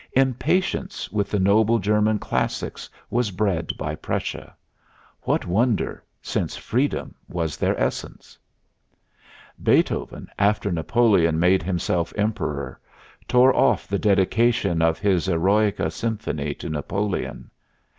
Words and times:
Impatience 0.13 1.11
with 1.11 1.29
the 1.29 1.37
noble 1.37 1.77
German 1.77 2.17
classics 2.17 2.89
was 3.11 3.29
bred 3.29 3.69
by 3.77 3.93
Prussia. 3.93 4.55
What 5.21 5.45
wonder, 5.45 6.03
since 6.23 6.57
freedom 6.57 7.13
was 7.29 7.55
their 7.55 7.79
essence? 7.79 8.35
Beethoven, 9.61 10.27
after 10.39 10.71
Napoleon 10.71 11.39
made 11.39 11.61
himself 11.61 12.11
Emperor, 12.17 12.79
tore 13.27 13.55
off 13.55 13.87
the 13.87 13.99
dedication 13.99 14.81
of 14.81 14.97
his 14.97 15.27
"Eroica" 15.27 15.91
symphony 15.91 16.55
to 16.55 16.67
Napoleon. 16.67 17.51